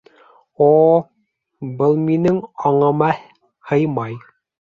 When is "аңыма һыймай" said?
2.71-4.19